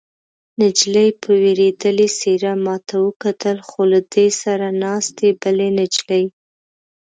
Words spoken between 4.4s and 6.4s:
سره ناستې بلې نجلۍ.